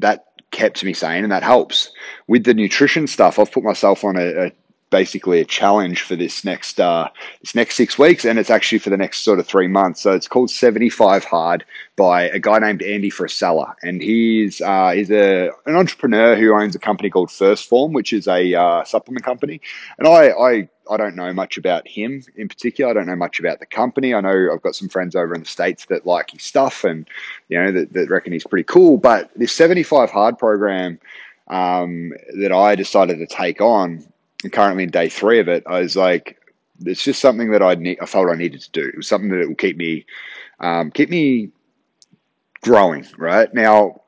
that 0.00 0.26
kept 0.50 0.84
me 0.84 0.92
sane, 0.92 1.22
and 1.22 1.32
that 1.32 1.42
helps. 1.42 1.90
With 2.26 2.44
the 2.44 2.54
nutrition 2.54 3.06
stuff, 3.06 3.38
I've 3.38 3.52
put 3.52 3.64
myself 3.64 4.04
on 4.04 4.16
a, 4.16 4.46
a 4.46 4.52
basically 4.90 5.40
a 5.40 5.44
challenge 5.44 6.02
for 6.02 6.16
this 6.16 6.44
next 6.44 6.80
uh, 6.80 7.08
this 7.40 7.54
next 7.54 7.76
six 7.76 7.98
weeks, 7.98 8.24
and 8.24 8.38
it's 8.38 8.50
actually 8.50 8.78
for 8.78 8.90
the 8.90 8.96
next 8.96 9.22
sort 9.22 9.38
of 9.38 9.46
three 9.46 9.68
months. 9.68 10.00
So 10.00 10.12
it's 10.12 10.28
called 10.28 10.50
Seventy 10.50 10.90
Five 10.90 11.24
Hard 11.24 11.64
by 11.96 12.24
a 12.24 12.38
guy 12.38 12.58
named 12.58 12.82
Andy 12.82 13.10
Frisella, 13.10 13.74
and 13.82 14.02
he's 14.02 14.60
uh, 14.60 14.90
he's 14.90 15.10
a 15.10 15.50
an 15.66 15.76
entrepreneur 15.76 16.36
who 16.36 16.54
owns 16.54 16.74
a 16.74 16.78
company 16.78 17.10
called 17.10 17.28
1st 17.28 17.66
Phorm, 17.66 17.92
which 17.92 18.12
is 18.12 18.26
a 18.26 18.54
uh, 18.54 18.84
supplement 18.84 19.24
company. 19.24 19.60
And 19.98 20.08
I, 20.08 20.30
I 20.30 20.68
I 20.90 20.96
don't 20.96 21.14
know 21.14 21.32
much 21.32 21.56
about 21.56 21.86
him 21.86 22.22
in 22.36 22.48
particular. 22.48 22.90
I 22.90 22.94
don't 22.94 23.06
know 23.06 23.16
much 23.16 23.38
about 23.38 23.60
the 23.60 23.66
company. 23.66 24.14
I 24.14 24.20
know 24.20 24.50
I've 24.52 24.62
got 24.62 24.74
some 24.74 24.88
friends 24.88 25.14
over 25.14 25.34
in 25.34 25.40
the 25.40 25.46
states 25.46 25.86
that 25.86 26.06
like 26.06 26.30
his 26.30 26.42
stuff, 26.42 26.84
and 26.84 27.08
you 27.48 27.62
know 27.62 27.72
that, 27.72 27.92
that 27.92 28.10
reckon 28.10 28.32
he's 28.32 28.46
pretty 28.46 28.64
cool. 28.64 28.98
But 28.98 29.30
this 29.36 29.52
Seventy 29.52 29.82
Five 29.82 30.10
Hard 30.10 30.38
program. 30.38 30.98
Um, 31.48 32.12
that 32.38 32.52
I 32.52 32.76
decided 32.76 33.18
to 33.18 33.26
take 33.26 33.60
on 33.60 34.06
currently 34.52 34.84
in 34.84 34.90
day 34.90 35.08
three 35.08 35.38
of 35.38 35.48
it, 35.48 35.62
I 35.66 35.80
was 35.80 35.96
like, 35.96 36.38
it's 36.86 37.04
just 37.04 37.20
something 37.20 37.50
that 37.50 37.62
I 37.62 37.74
need, 37.74 37.98
I 38.00 38.06
felt 38.06 38.30
I 38.30 38.34
needed 38.34 38.60
to 38.62 38.70
do. 38.70 38.88
It 38.88 38.96
was 38.96 39.08
something 39.08 39.28
that 39.30 39.48
will 39.48 39.54
keep 39.54 39.76
me, 39.76 40.06
um, 40.60 40.90
keep 40.90 41.10
me 41.10 41.50
growing. 42.62 43.06
Right 43.18 43.52
now, 43.52 44.00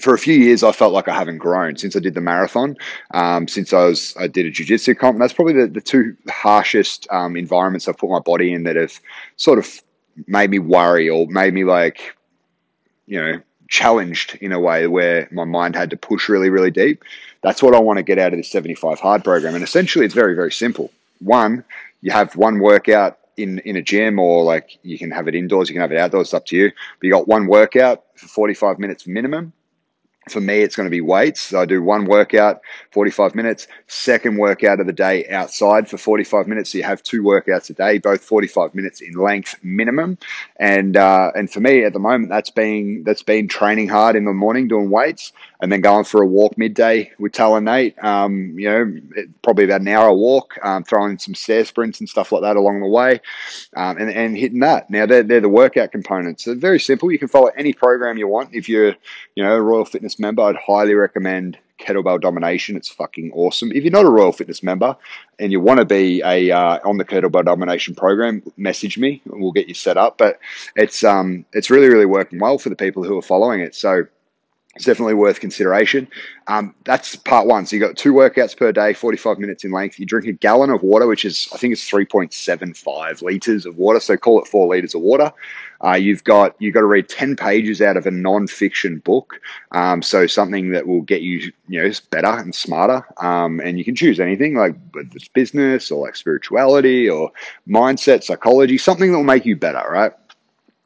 for 0.00 0.14
a 0.14 0.18
few 0.18 0.34
years, 0.34 0.62
I 0.62 0.72
felt 0.72 0.92
like 0.92 1.08
I 1.08 1.14
haven't 1.14 1.38
grown 1.38 1.76
since 1.76 1.96
I 1.96 1.98
did 2.00 2.14
the 2.14 2.20
marathon. 2.20 2.76
Um, 3.12 3.48
since 3.48 3.72
I 3.72 3.84
was, 3.84 4.14
I 4.18 4.26
did 4.26 4.46
a 4.46 4.50
jiu-jitsu 4.50 4.94
comp. 4.94 5.18
That's 5.18 5.32
probably 5.32 5.54
the, 5.54 5.66
the 5.66 5.80
two 5.80 6.16
harshest 6.28 7.06
um, 7.10 7.36
environments 7.36 7.88
I've 7.88 7.98
put 7.98 8.10
my 8.10 8.20
body 8.20 8.52
in 8.52 8.62
that 8.62 8.76
have 8.76 8.98
sort 9.36 9.58
of 9.58 9.82
made 10.26 10.50
me 10.50 10.58
worry 10.58 11.08
or 11.10 11.26
made 11.26 11.52
me 11.52 11.64
like, 11.64 12.16
you 13.06 13.20
know, 13.20 13.40
challenged 13.68 14.36
in 14.40 14.52
a 14.52 14.60
way 14.60 14.86
where 14.86 15.28
my 15.30 15.44
mind 15.44 15.76
had 15.76 15.90
to 15.90 15.96
push 15.96 16.28
really, 16.28 16.50
really 16.50 16.70
deep. 16.70 17.04
That's 17.42 17.62
what 17.62 17.74
I 17.74 17.78
want 17.78 17.98
to 17.98 18.02
get 18.02 18.18
out 18.18 18.32
of 18.32 18.38
this 18.38 18.50
75 18.50 18.98
hard 18.98 19.22
program. 19.22 19.54
And 19.54 19.62
essentially, 19.62 20.04
it's 20.04 20.14
very, 20.14 20.34
very 20.34 20.52
simple. 20.52 20.90
One, 21.20 21.64
you 22.00 22.10
have 22.10 22.34
one 22.34 22.58
workout 22.58 23.18
in, 23.36 23.60
in 23.60 23.76
a 23.76 23.82
gym, 23.82 24.18
or 24.18 24.42
like 24.42 24.78
you 24.82 24.98
can 24.98 25.10
have 25.10 25.28
it 25.28 25.34
indoors, 25.34 25.68
you 25.68 25.74
can 25.74 25.82
have 25.82 25.92
it 25.92 25.98
outdoors, 25.98 26.28
it's 26.28 26.34
up 26.34 26.46
to 26.46 26.56
you. 26.56 26.70
But 26.70 27.06
you 27.06 27.12
got 27.12 27.28
one 27.28 27.46
workout 27.46 28.04
for 28.16 28.26
45 28.26 28.78
minutes 28.78 29.06
minimum 29.06 29.52
for 30.28 30.40
me, 30.40 30.60
it's 30.60 30.76
going 30.76 30.86
to 30.86 30.90
be 30.90 31.00
weights. 31.00 31.40
So 31.40 31.60
I 31.60 31.64
do 31.64 31.82
one 31.82 32.04
workout, 32.04 32.60
45 32.92 33.34
minutes, 33.34 33.66
second 33.86 34.36
workout 34.36 34.80
of 34.80 34.86
the 34.86 34.92
day 34.92 35.28
outside 35.28 35.88
for 35.88 35.98
45 35.98 36.46
minutes. 36.46 36.70
So 36.70 36.78
you 36.78 36.84
have 36.84 37.02
two 37.02 37.22
workouts 37.22 37.70
a 37.70 37.74
day, 37.74 37.98
both 37.98 38.22
45 38.22 38.74
minutes 38.74 39.00
in 39.00 39.14
length 39.14 39.56
minimum. 39.62 40.18
And, 40.56 40.96
uh, 40.96 41.32
and 41.34 41.50
for 41.50 41.60
me 41.60 41.84
at 41.84 41.92
the 41.92 41.98
moment, 41.98 42.30
that's 42.30 42.50
been, 42.50 43.02
that's 43.04 43.22
been 43.22 43.48
training 43.48 43.88
hard 43.88 44.16
in 44.16 44.24
the 44.24 44.32
morning, 44.32 44.68
doing 44.68 44.90
weights 44.90 45.32
and 45.60 45.72
then 45.72 45.80
going 45.80 46.04
for 46.04 46.22
a 46.22 46.26
walk 46.26 46.56
midday 46.56 47.10
with 47.18 47.32
Tal 47.32 47.56
and 47.56 47.66
Nate. 47.66 48.02
Um, 48.02 48.58
you 48.58 48.68
know, 48.68 49.24
probably 49.42 49.64
about 49.64 49.80
an 49.80 49.88
hour 49.88 50.12
walk, 50.12 50.54
um, 50.62 50.84
throwing 50.84 51.18
some 51.18 51.34
stair 51.34 51.64
sprints 51.64 52.00
and 52.00 52.08
stuff 52.08 52.30
like 52.30 52.42
that 52.42 52.56
along 52.56 52.80
the 52.80 52.86
way, 52.86 53.20
um, 53.76 53.98
and, 53.98 54.10
and 54.10 54.36
hitting 54.36 54.60
that. 54.60 54.88
Now 54.88 55.06
they're, 55.06 55.22
they're 55.22 55.40
the 55.40 55.48
workout 55.48 55.90
components. 55.90 56.44
They're 56.44 56.54
very 56.54 56.78
simple. 56.78 57.10
You 57.10 57.18
can 57.18 57.28
follow 57.28 57.50
any 57.56 57.72
program 57.72 58.18
you 58.18 58.28
want. 58.28 58.54
If 58.54 58.68
you're, 58.68 58.94
you 59.34 59.42
know, 59.42 59.56
a 59.56 59.60
Royal 59.60 59.84
Fitness 59.84 60.17
member, 60.18 60.42
I'd 60.42 60.56
highly 60.56 60.94
recommend 60.94 61.58
Kettlebell 61.78 62.20
Domination. 62.20 62.76
It's 62.76 62.88
fucking 62.88 63.32
awesome. 63.32 63.72
If 63.72 63.84
you're 63.84 63.92
not 63.92 64.04
a 64.04 64.10
Royal 64.10 64.32
Fitness 64.32 64.62
member 64.62 64.96
and 65.38 65.52
you 65.52 65.60
want 65.60 65.78
to 65.78 65.84
be 65.84 66.20
a 66.24 66.50
uh, 66.50 66.78
on 66.84 66.98
the 66.98 67.04
Kettlebell 67.04 67.44
Domination 67.44 67.94
program, 67.94 68.42
message 68.56 68.98
me 68.98 69.22
and 69.24 69.40
we'll 69.40 69.52
get 69.52 69.68
you 69.68 69.74
set 69.74 69.96
up. 69.96 70.18
But 70.18 70.38
it's 70.76 71.04
um 71.04 71.44
it's 71.52 71.70
really 71.70 71.88
really 71.88 72.06
working 72.06 72.38
well 72.40 72.58
for 72.58 72.68
the 72.68 72.76
people 72.76 73.04
who 73.04 73.16
are 73.16 73.22
following 73.22 73.60
it. 73.60 73.74
So 73.74 74.06
it's 74.78 74.84
definitely 74.84 75.14
worth 75.14 75.40
consideration. 75.40 76.06
Um, 76.46 76.72
that's 76.84 77.16
part 77.16 77.48
one. 77.48 77.66
So 77.66 77.74
you 77.74 77.82
got 77.82 77.96
two 77.96 78.12
workouts 78.12 78.56
per 78.56 78.70
day, 78.70 78.92
45 78.92 79.40
minutes 79.40 79.64
in 79.64 79.72
length. 79.72 79.98
You 79.98 80.06
drink 80.06 80.28
a 80.28 80.32
gallon 80.32 80.70
of 80.70 80.84
water, 80.84 81.08
which 81.08 81.24
is, 81.24 81.48
I 81.52 81.56
think 81.56 81.72
it's 81.72 81.90
3.75 81.90 83.22
liters 83.22 83.66
of 83.66 83.76
water. 83.76 83.98
So 83.98 84.16
call 84.16 84.40
it 84.40 84.46
four 84.46 84.68
liters 84.68 84.94
of 84.94 85.00
water. 85.00 85.32
Uh, 85.84 85.94
you've 85.94 86.24
got, 86.24 86.54
you've 86.58 86.74
got 86.74 86.80
to 86.80 86.86
read 86.86 87.08
10 87.08 87.36
pages 87.36 87.80
out 87.80 87.96
of 87.96 88.06
a 88.06 88.10
non-fiction 88.10 88.98
book. 88.98 89.40
Um, 89.72 90.02
so 90.02 90.26
something 90.26 90.70
that 90.70 90.86
will 90.86 91.02
get 91.02 91.22
you, 91.22 91.52
you 91.68 91.82
know, 91.82 91.90
better 92.10 92.38
and 92.38 92.54
smarter. 92.54 93.04
Um, 93.24 93.60
and 93.60 93.78
you 93.78 93.84
can 93.84 93.94
choose 93.94 94.20
anything 94.20 94.54
like 94.54 94.74
whether 94.92 95.08
it's 95.14 95.28
business 95.28 95.90
or 95.90 96.04
like 96.04 96.16
spirituality 96.16 97.08
or 97.08 97.30
mindset, 97.68 98.24
psychology, 98.24 98.78
something 98.78 99.12
that 99.12 99.16
will 99.16 99.24
make 99.24 99.46
you 99.46 99.56
better, 99.56 99.82
right? 99.88 100.12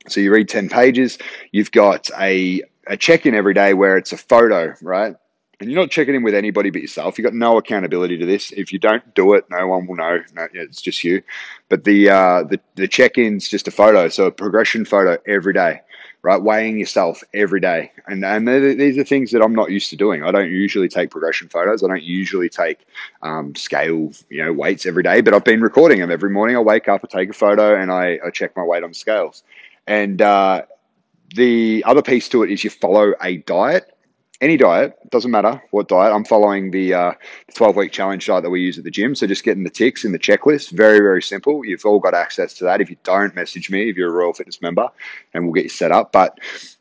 So 0.09 0.21
you 0.21 0.33
read 0.33 0.49
10 0.49 0.69
pages, 0.69 1.19
you've 1.53 1.71
got 1.71 2.11
a 2.19 2.63
a 2.89 2.97
check 2.97 3.27
in 3.27 3.35
every 3.35 3.55
day 3.55 3.75
where 3.75 3.97
it's 3.97 4.13
a 4.13 4.17
photo, 4.17 4.75
right? 4.83 5.15
And 5.63 5.71
you're 5.71 5.81
not 5.81 5.93
checking 5.93 6.17
in 6.17 6.25
with 6.25 6.35
anybody 6.35 6.71
but 6.71 6.83
yourself. 6.83 7.17
You've 7.17 7.25
got 7.25 7.35
no 7.35 7.57
accountability 7.57 8.19
to 8.19 8.27
this. 8.27 8.51
If 8.51 8.73
you 8.73 8.81
don't 8.81 9.15
do 9.15 9.35
it, 9.35 9.45
no 9.49 9.69
one 9.69 9.87
will 9.87 9.95
know. 9.95 10.19
No, 10.35 10.49
it's 10.53 10.83
just 10.83 11.05
you. 11.05 11.23
But 11.69 11.85
the 11.85 12.11
uh, 12.11 12.43
the, 12.43 12.59
the 12.75 12.89
check 12.89 13.17
in's 13.17 13.49
just 13.49 13.69
a 13.69 13.71
photo, 13.71 14.09
so 14.09 14.27
a 14.27 14.33
progression 14.33 14.85
photo 14.85 15.19
every 15.25 15.55
day. 15.55 15.81
right? 16.23 16.41
Weighing 16.41 16.79
yourself 16.79 17.23
every 17.35 17.61
day. 17.61 17.93
And, 18.07 18.25
and 18.25 18.47
these 18.47 18.97
are 18.97 19.05
things 19.05 19.33
that 19.33 19.43
I'm 19.43 19.55
not 19.55 19.71
used 19.71 19.91
to 19.91 19.97
doing. 19.97 20.23
I 20.23 20.31
don't 20.31 20.51
usually 20.51 20.89
take 20.89 21.11
progression 21.11 21.49
photos. 21.49 21.83
I 21.83 21.89
don't 21.89 22.03
usually 22.03 22.49
take 22.49 22.87
um, 23.23 23.55
scale, 23.55 24.13
you 24.31 24.45
know, 24.45 24.53
weights 24.53 24.87
every 24.87 25.03
day, 25.03 25.21
but 25.21 25.35
I've 25.35 25.45
been 25.45 25.61
recording 25.61 25.99
them 25.99 26.11
every 26.11 26.31
morning. 26.31 26.57
I 26.57 26.61
wake 26.61 26.89
up, 26.89 27.03
I 27.05 27.09
take 27.09 27.31
a 27.31 27.35
photo 27.35 27.75
and 27.81 27.91
I, 27.91 28.21
I 28.25 28.31
check 28.31 28.57
my 28.57 28.63
weight 28.63 28.85
on 28.85 28.95
scales. 28.95 29.43
And 29.87 30.23
uh, 30.23 30.63
the 31.35 31.83
other 31.87 32.03
piece 32.03 32.29
to 32.31 32.45
it 32.45 32.51
is 32.51 32.63
you 32.63 32.71
follow 32.71 33.15
a 33.21 33.39
diet 33.39 33.92
any 34.43 34.57
diet, 34.57 34.99
doesn't 35.11 35.31
matter 35.31 35.63
what 35.71 35.87
diet. 35.87 36.13
I'm 36.13 36.25
following 36.25 36.73
the 36.73 36.93
uh, 36.93 37.13
12 37.55 37.77
week 37.77 37.93
challenge 37.93 38.27
diet 38.27 38.43
that 38.43 38.51
we 38.51 38.61
use 38.61 38.77
at 38.77 38.85
the 38.85 38.91
gym. 38.91 39.15
So 39.15 39.27
just 39.27 39.45
getting 39.45 39.63
the 39.63 39.71
ticks 39.71 40.05
in 40.05 40.11
the 40.11 40.19
checklist. 40.19 40.73
Very, 40.73 40.99
very 40.99 41.23
simple. 41.23 41.65
You've 41.65 41.87
all 41.87 42.01
got 42.01 42.13
access 42.13 42.53
to 42.55 42.65
that. 42.65 42.81
If 42.81 42.91
you 42.91 42.97
don't, 43.05 43.35
message 43.37 43.71
me 43.71 43.89
if 43.89 43.97
you're 43.97 44.11
a 44.11 44.13
Royal 44.13 44.35
Fitness 44.35 44.61
member 44.61 44.91
and 45.33 45.45
we'll 45.45 45.55
get 45.55 45.63
you 45.63 45.71
set 45.71 45.93
up. 45.93 46.11
But 46.11 46.41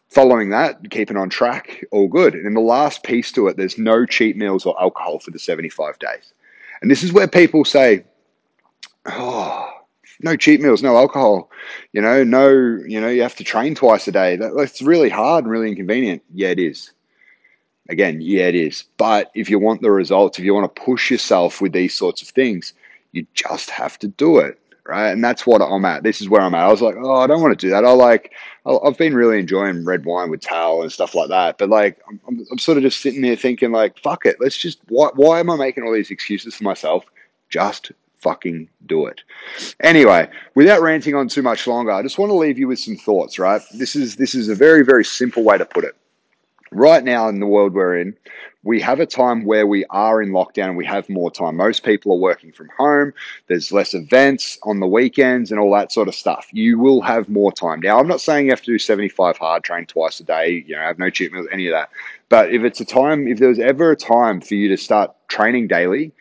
following 0.09 0.49
that, 0.49 0.89
keeping 0.89 1.17
on 1.17 1.29
track, 1.29 1.85
all 1.91 2.07
good. 2.07 2.33
And 2.33 2.47
in 2.47 2.55
the 2.55 2.61
last 2.61 3.03
piece 3.03 3.31
to 3.33 3.47
it, 3.47 3.57
there's 3.57 3.77
no 3.77 4.07
cheat 4.07 4.35
meals 4.35 4.65
or 4.65 4.79
alcohol 4.81 5.19
for 5.19 5.29
the 5.29 5.39
75 5.39 5.99
days. 5.99 6.33
And 6.81 6.89
this 6.89 7.03
is 7.03 7.13
where 7.13 7.27
people 7.27 7.63
say, 7.63 8.03
oh, 9.05 9.69
no 10.23 10.35
cheat 10.35 10.61
meals, 10.61 10.81
no 10.81 10.97
alcohol, 10.97 11.51
you 11.93 12.01
know, 12.01 12.23
no, 12.23 12.49
you 12.49 12.99
know, 12.99 13.07
you 13.07 13.21
have 13.21 13.35
to 13.35 13.43
train 13.43 13.75
twice 13.75 14.07
a 14.07 14.11
day. 14.11 14.35
That, 14.35 14.53
that's 14.57 14.81
really 14.81 15.09
hard 15.09 15.45
and 15.45 15.51
really 15.51 15.69
inconvenient. 15.69 16.23
Yeah, 16.33 16.49
it 16.49 16.59
is. 16.59 16.91
Again, 17.91 18.21
yeah, 18.21 18.47
it 18.47 18.55
is. 18.55 18.85
But 18.97 19.31
if 19.35 19.49
you 19.49 19.59
want 19.59 19.81
the 19.81 19.91
results, 19.91 20.39
if 20.39 20.45
you 20.45 20.53
want 20.53 20.73
to 20.73 20.81
push 20.81 21.11
yourself 21.11 21.59
with 21.59 21.73
these 21.73 21.93
sorts 21.93 22.21
of 22.21 22.29
things, 22.29 22.73
you 23.11 23.27
just 23.33 23.69
have 23.69 23.99
to 23.99 24.07
do 24.07 24.39
it. 24.39 24.57
Right. 24.87 25.11
And 25.11 25.23
that's 25.23 25.45
what 25.45 25.61
I'm 25.61 25.85
at. 25.85 26.01
This 26.01 26.21
is 26.21 26.29
where 26.29 26.41
I'm 26.41 26.55
at. 26.55 26.63
I 26.63 26.71
was 26.71 26.81
like, 26.81 26.95
oh, 26.97 27.17
I 27.17 27.27
don't 27.27 27.41
want 27.41 27.57
to 27.57 27.65
do 27.65 27.69
that. 27.69 27.85
I 27.85 27.91
like, 27.91 28.31
I've 28.65 28.97
been 28.97 29.13
really 29.13 29.37
enjoying 29.39 29.85
red 29.85 30.05
wine 30.05 30.31
with 30.31 30.41
Tal 30.41 30.81
and 30.81 30.91
stuff 30.91 31.13
like 31.13 31.29
that. 31.29 31.59
But 31.59 31.69
like, 31.69 32.01
I'm, 32.07 32.45
I'm 32.49 32.57
sort 32.57 32.77
of 32.77 32.83
just 32.83 32.99
sitting 32.99 33.21
there 33.21 33.35
thinking, 33.35 33.71
like, 33.71 33.99
fuck 33.99 34.25
it. 34.25 34.37
Let's 34.39 34.57
just, 34.57 34.79
why, 34.87 35.09
why 35.13 35.39
am 35.39 35.51
I 35.51 35.55
making 35.55 35.83
all 35.83 35.93
these 35.93 36.09
excuses 36.09 36.55
for 36.55 36.63
myself? 36.63 37.05
Just 37.49 37.91
fucking 38.21 38.69
do 38.87 39.05
it. 39.05 39.21
Anyway, 39.81 40.27
without 40.55 40.81
ranting 40.81 41.13
on 41.15 41.27
too 41.27 41.43
much 41.43 41.67
longer, 41.67 41.91
I 41.91 42.01
just 42.01 42.17
want 42.17 42.31
to 42.31 42.35
leave 42.35 42.57
you 42.57 42.67
with 42.67 42.79
some 42.79 42.95
thoughts, 42.95 43.37
right? 43.37 43.61
This 43.73 43.95
is 43.95 44.15
this 44.15 44.33
is 44.33 44.49
a 44.49 44.55
very 44.55 44.83
very 44.83 45.05
simple 45.05 45.43
way 45.43 45.57
to 45.57 45.65
put 45.65 45.83
it 45.83 45.95
right 46.71 47.03
now 47.03 47.27
in 47.29 47.39
the 47.39 47.45
world 47.45 47.73
we're 47.73 47.97
in, 47.97 48.15
we 48.63 48.79
have 48.81 48.99
a 48.99 49.05
time 49.05 49.43
where 49.43 49.65
we 49.65 49.85
are 49.89 50.21
in 50.21 50.29
lockdown 50.29 50.69
and 50.69 50.77
we 50.77 50.85
have 50.85 51.09
more 51.09 51.31
time. 51.31 51.55
Most 51.55 51.83
people 51.83 52.13
are 52.13 52.19
working 52.19 52.51
from 52.51 52.69
home. 52.77 53.11
There's 53.47 53.71
less 53.71 53.93
events 53.93 54.59
on 54.63 54.79
the 54.79 54.87
weekends 54.87 55.51
and 55.51 55.59
all 55.59 55.73
that 55.73 55.91
sort 55.91 56.07
of 56.07 56.15
stuff. 56.15 56.47
You 56.51 56.77
will 56.77 57.01
have 57.01 57.27
more 57.27 57.51
time. 57.51 57.81
Now, 57.81 57.99
I'm 57.99 58.07
not 58.07 58.21
saying 58.21 58.45
you 58.45 58.51
have 58.51 58.61
to 58.61 58.71
do 58.71 58.77
75 58.77 59.37
hard, 59.37 59.63
train 59.63 59.85
twice 59.87 60.19
a 60.19 60.23
day, 60.23 60.63
you 60.67 60.75
know, 60.75 60.81
have 60.81 60.99
no 60.99 61.09
cheat 61.09 61.33
meals, 61.33 61.47
any 61.51 61.67
of 61.67 61.73
that. 61.73 61.89
But 62.29 62.53
if 62.53 62.63
it's 62.63 62.79
a 62.79 62.85
time, 62.85 63.27
if 63.27 63.39
there's 63.39 63.59
ever 63.59 63.91
a 63.91 63.95
time 63.95 64.41
for 64.41 64.53
you 64.53 64.69
to 64.69 64.77
start 64.77 65.15
training 65.27 65.67
daily, 65.67 66.11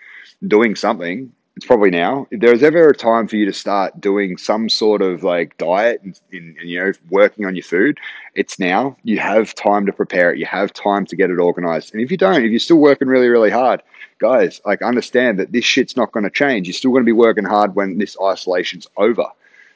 doing 0.47 0.75
something, 0.75 1.33
it's 1.61 1.67
probably 1.67 1.91
now. 1.91 2.27
If 2.31 2.41
there's 2.41 2.63
ever 2.63 2.89
a 2.89 2.97
time 2.97 3.29
for 3.29 3.37
you 3.37 3.45
to 3.45 3.53
start 3.53 4.01
doing 4.01 4.39
some 4.39 4.71
sort 4.71 5.03
of 5.03 5.23
like 5.23 5.59
diet 5.59 6.01
and, 6.03 6.19
and, 6.33 6.57
and, 6.57 6.71
you 6.71 6.81
know 6.81 6.93
working 7.11 7.45
on 7.45 7.55
your 7.55 7.63
food, 7.63 7.99
it's 8.35 8.59
now. 8.59 8.97
You 9.05 9.19
have 9.19 9.55
time 9.55 9.85
to 9.85 9.93
prepare 9.93 10.33
it. 10.33 10.39
You 10.39 10.47
have 10.47 10.73
time 10.73 11.05
to 11.05 11.17
get 11.17 11.29
it 11.29 11.39
organized. 11.39 11.93
And 11.93 12.03
if 12.03 12.11
you 12.11 12.17
don't, 12.17 12.43
if 12.43 12.51
you're 12.51 12.61
still 12.61 12.79
working 12.79 13.09
really, 13.09 13.29
really 13.29 13.51
hard, 13.51 13.83
guys, 14.21 14.63
like 14.65 14.81
understand 14.81 15.39
that 15.39 15.53
this 15.53 15.67
shit's 15.67 15.99
not 15.99 16.13
going 16.13 16.25
to 16.25 16.31
change. 16.31 16.67
You're 16.67 16.73
still 16.73 16.93
going 16.93 17.03
to 17.03 17.07
be 17.07 17.13
working 17.13 17.45
hard 17.45 17.75
when 17.75 17.99
this 17.99 18.17
isolation's 18.25 18.87
over. 18.97 19.27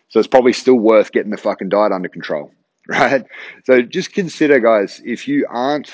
So 0.08 0.18
it's 0.18 0.26
probably 0.26 0.54
still 0.54 0.76
worth 0.76 1.12
getting 1.12 1.32
the 1.32 1.36
fucking 1.36 1.68
diet 1.68 1.92
under 1.92 2.08
control, 2.08 2.50
right? 2.88 3.26
So 3.64 3.82
just 3.82 4.14
consider, 4.14 4.58
guys, 4.58 5.02
if 5.04 5.28
you 5.28 5.46
aren't 5.50 5.92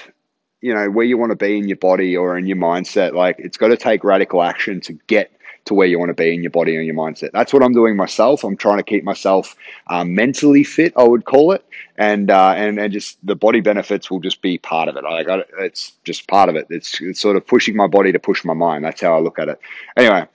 you 0.60 0.72
know 0.72 0.88
where 0.88 1.06
you 1.06 1.18
want 1.18 1.30
to 1.30 1.36
be 1.36 1.58
in 1.58 1.66
your 1.66 1.78
body 1.78 2.16
or 2.16 2.36
in 2.36 2.46
your 2.46 2.58
mindset 2.58 3.14
like 3.14 3.36
it's 3.38 3.56
got 3.56 3.68
to 3.68 3.78
take 3.78 4.04
radical 4.04 4.42
action 4.42 4.78
to 4.78 4.92
get 5.06 5.32
to 5.64 5.74
where 5.74 5.86
you 5.86 5.98
want 5.98 6.10
to 6.10 6.14
be 6.14 6.34
in 6.34 6.42
your 6.42 6.50
body 6.50 6.76
and 6.76 6.86
your 6.86 6.94
mindset. 6.94 7.30
That's 7.32 7.52
what 7.52 7.62
I'm 7.62 7.72
doing 7.72 7.96
myself. 7.96 8.44
I'm 8.44 8.56
trying 8.56 8.78
to 8.78 8.82
keep 8.82 9.04
myself 9.04 9.56
um, 9.88 10.14
mentally 10.14 10.64
fit, 10.64 10.92
I 10.96 11.04
would 11.04 11.24
call 11.24 11.52
it, 11.52 11.64
and 11.96 12.30
uh, 12.30 12.54
and 12.56 12.78
and 12.78 12.92
just 12.92 13.18
the 13.24 13.36
body 13.36 13.60
benefits 13.60 14.10
will 14.10 14.20
just 14.20 14.42
be 14.42 14.58
part 14.58 14.88
of 14.88 14.96
it. 14.96 15.04
I, 15.04 15.44
it's 15.64 15.92
just 16.04 16.28
part 16.28 16.48
of 16.48 16.56
it. 16.56 16.66
It's, 16.70 17.00
it's 17.00 17.20
sort 17.20 17.36
of 17.36 17.46
pushing 17.46 17.76
my 17.76 17.86
body 17.86 18.12
to 18.12 18.18
push 18.18 18.44
my 18.44 18.54
mind. 18.54 18.84
That's 18.84 19.00
how 19.00 19.16
I 19.16 19.20
look 19.20 19.38
at 19.38 19.48
it. 19.48 19.60
Anyway. 19.96 20.26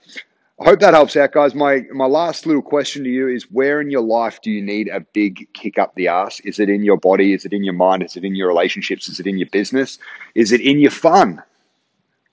I 0.58 0.64
hope 0.64 0.80
that 0.80 0.94
helps 0.94 1.16
out, 1.16 1.32
guys. 1.32 1.54
My 1.54 1.82
my 1.92 2.06
last 2.06 2.46
little 2.46 2.62
question 2.62 3.04
to 3.04 3.10
you 3.10 3.28
is: 3.28 3.50
Where 3.50 3.78
in 3.78 3.90
your 3.90 4.00
life 4.00 4.40
do 4.40 4.50
you 4.50 4.62
need 4.62 4.88
a 4.88 5.00
big 5.00 5.46
kick 5.52 5.78
up 5.78 5.94
the 5.94 6.08
ass? 6.08 6.40
Is 6.40 6.58
it 6.58 6.70
in 6.70 6.82
your 6.82 6.96
body? 6.96 7.34
Is 7.34 7.44
it 7.44 7.52
in 7.52 7.62
your 7.62 7.74
mind? 7.74 8.02
Is 8.02 8.16
it 8.16 8.24
in 8.24 8.34
your 8.34 8.48
relationships? 8.48 9.06
Is 9.06 9.20
it 9.20 9.26
in 9.26 9.36
your 9.36 9.50
business? 9.50 9.98
Is 10.34 10.52
it 10.52 10.62
in 10.62 10.78
your 10.78 10.92
fun? 10.92 11.42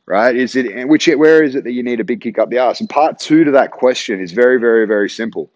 Right? 0.06 0.36
Is 0.36 0.56
it 0.56 0.88
which 0.88 1.08
where 1.08 1.44
is 1.44 1.56
it 1.56 1.64
that 1.64 1.72
you 1.72 1.84
need 1.84 2.00
a 2.00 2.04
big 2.04 2.22
kick 2.22 2.40
up 2.40 2.50
the 2.50 2.58
ass? 2.58 2.80
And 2.80 2.90
part 2.90 3.20
two 3.20 3.44
to 3.44 3.52
that 3.52 3.72
question 3.72 4.20
is 4.20 4.32
very, 4.32 4.60
very, 4.60 4.86
very 4.86 5.10
simple. 5.10 5.50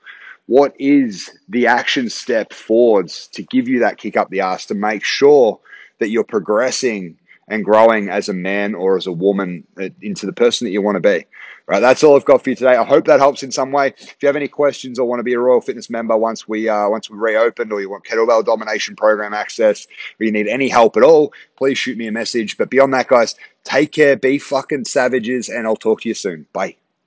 What 0.45 0.73
is 0.79 1.29
the 1.49 1.67
action 1.67 2.09
step 2.09 2.53
forwards 2.53 3.27
to 3.33 3.43
give 3.43 3.67
you 3.67 3.79
that 3.79 3.97
kick 3.97 4.15
up 4.15 4.29
the 4.29 4.41
ass 4.41 4.65
to 4.67 4.75
make 4.75 5.03
sure 5.03 5.59
that 5.99 6.09
you're 6.09 6.23
progressing 6.23 7.17
and 7.49 7.63
growing 7.63 8.09
as 8.09 8.29
a 8.29 8.33
man 8.33 8.75
or 8.75 8.97
as 8.97 9.07
a 9.07 9.11
woman 9.11 9.65
uh, 9.81 9.89
into 10.01 10.25
the 10.25 10.33
person 10.33 10.65
that 10.65 10.71
you 10.71 10.81
want 10.81 10.95
to 10.95 11.01
be. 11.01 11.25
Right, 11.65 11.81
that's 11.81 12.01
all 12.01 12.15
I've 12.15 12.23
got 12.23 12.45
for 12.45 12.49
you 12.49 12.55
today. 12.55 12.77
I 12.77 12.85
hope 12.85 13.05
that 13.07 13.19
helps 13.19 13.43
in 13.43 13.51
some 13.51 13.73
way. 13.73 13.87
If 13.97 14.15
you 14.21 14.27
have 14.27 14.37
any 14.37 14.47
questions 14.47 14.97
or 14.97 15.05
want 15.05 15.19
to 15.19 15.23
be 15.23 15.33
a 15.33 15.39
Royal 15.39 15.59
Fitness 15.59 15.89
member 15.89 16.15
once 16.15 16.47
we 16.47 16.69
uh, 16.69 16.87
once 16.87 17.09
we 17.09 17.17
reopened, 17.17 17.73
or 17.73 17.81
you 17.81 17.89
want 17.89 18.05
kettlebell 18.05 18.45
domination 18.45 18.95
program 18.95 19.33
access, 19.33 19.85
or 20.17 20.25
you 20.25 20.31
need 20.31 20.47
any 20.47 20.69
help 20.69 20.95
at 20.95 21.03
all, 21.03 21.33
please 21.57 21.77
shoot 21.77 21.97
me 21.97 22.07
a 22.07 22.11
message. 22.11 22.57
But 22.57 22.69
beyond 22.69 22.93
that, 22.93 23.09
guys, 23.09 23.35
take 23.67 23.91
care, 23.91 24.15
be 24.15 24.39
fucking 24.39 24.85
savages, 24.85 25.49
and 25.49 25.67
I'll 25.67 25.75
talk 25.75 26.01
to 26.01 26.09
you 26.09 26.15
soon. 26.15 26.47
Bye. 26.53 26.77